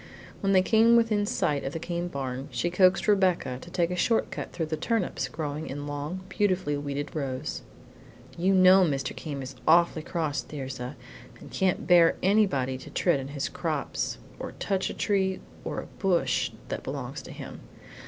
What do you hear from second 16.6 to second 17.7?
that belongs to him.